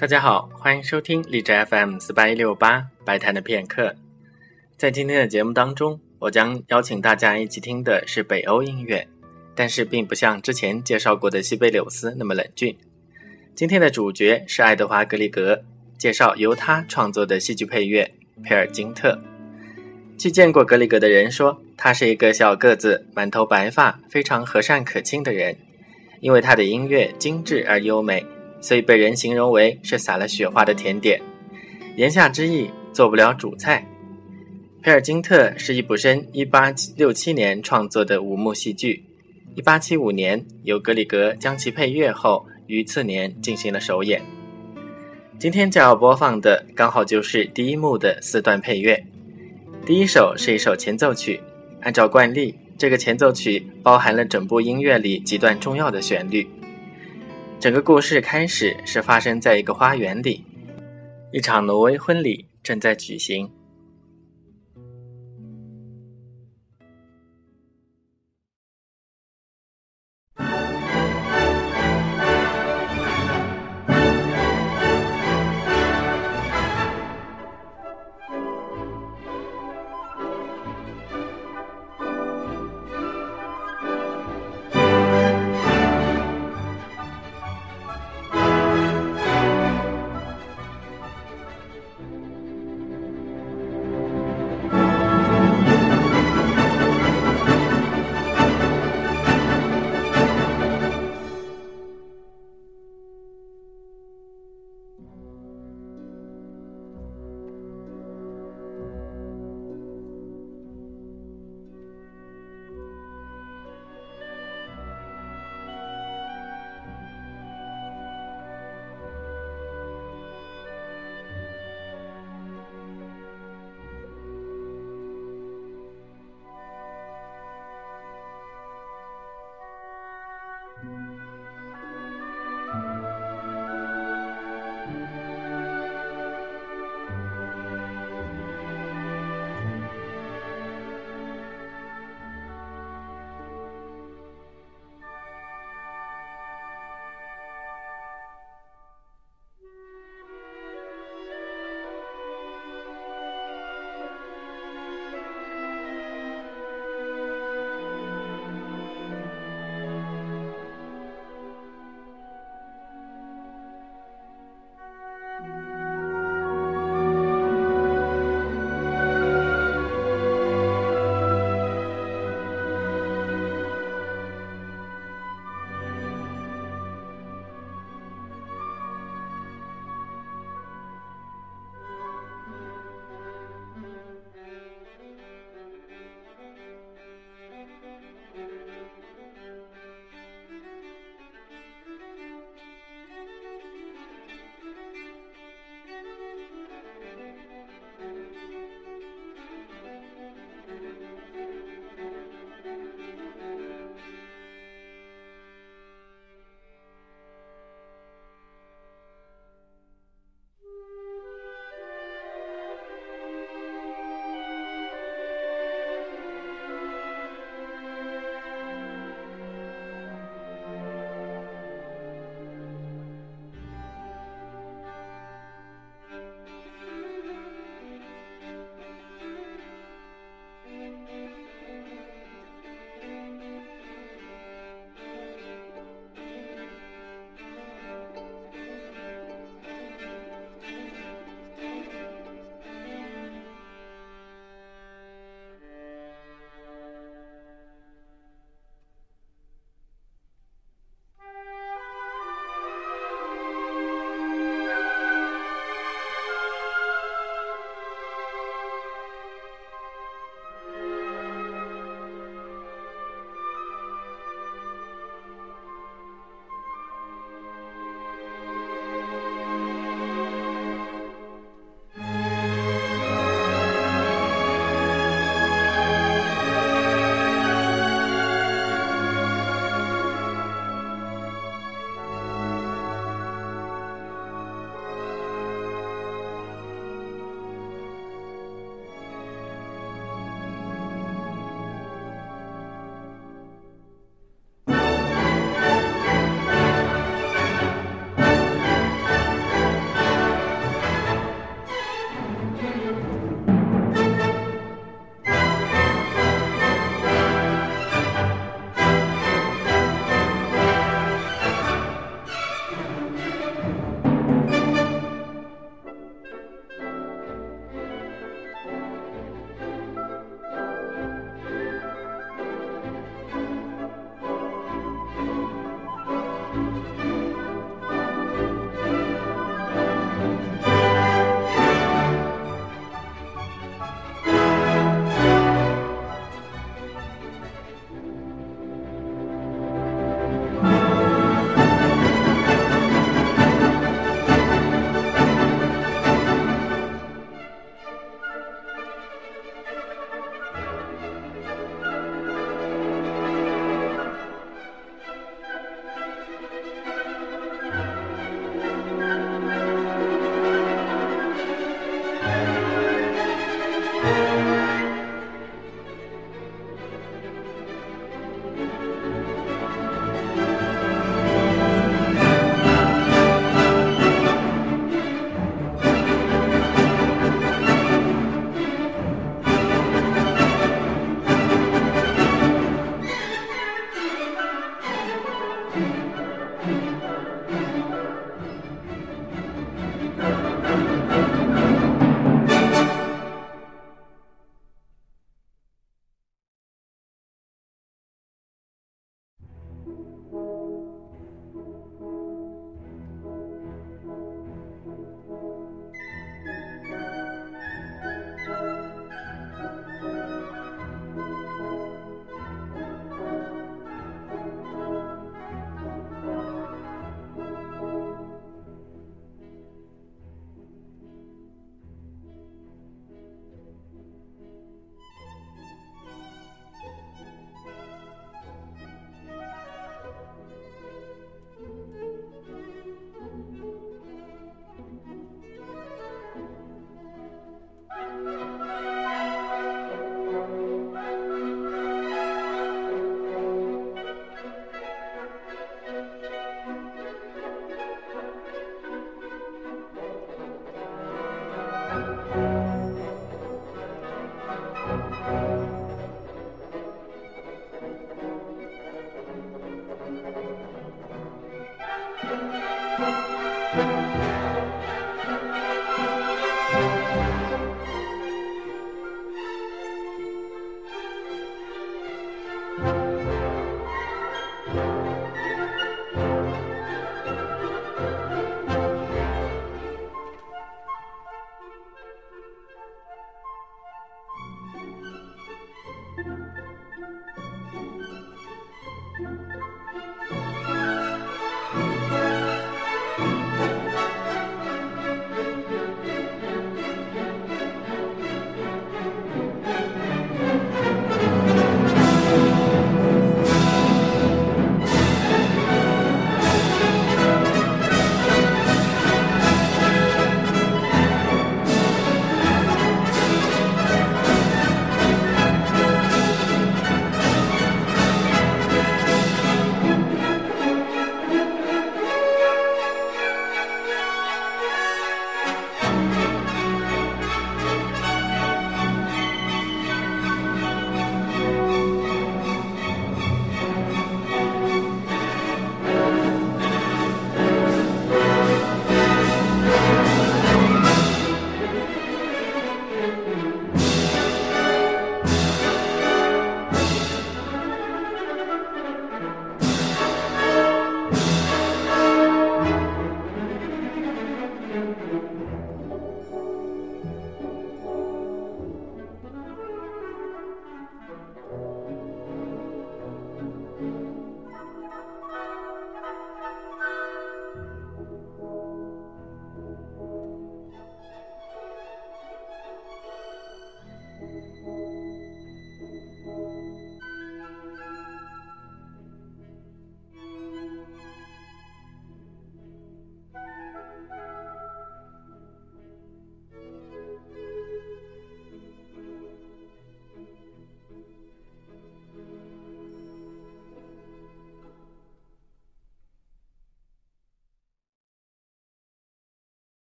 [0.00, 3.96] 大家好，欢迎收听荔枝 FM 四八一六八白谈的片刻。
[4.76, 9.08] 在今天的节目当中，我将邀请大家一起听的是北欧音乐，
[9.56, 12.78] 但是并不像之前介绍过的西贝柳斯那么冷峻。
[13.56, 15.64] 今天的主角是爱德华·格里格，
[15.98, 18.08] 介绍由他创作的戏剧配乐
[18.44, 19.18] 《佩尔金特》。
[20.16, 25.56] 去见过格里格的人说，他是一个小个子、满头白发、非常和善可亲的人，
[26.20, 28.24] 因为他的音乐精致而优美。
[28.60, 31.20] 所以被人形容为是撒了雪花的甜点，
[31.96, 33.86] 言下之意做不了主菜。
[34.84, 39.04] 《佩尔金特》是易卜生1867年创作的五幕戏剧
[39.56, 44.22] ，1875年由格里格将其配乐后，于次年进行了首演。
[45.38, 49.04] 今天将要播放的刚好就是第一幕的四段配乐。
[49.84, 51.40] 第一首是一首前奏曲，
[51.80, 56.48] 按照惯例，这个前奏曲包含了整部音乐里几段重要的旋律。
[57.60, 60.44] 整个故事开始是发生在一个花园里，
[61.32, 63.50] 一场挪威婚礼正在举行。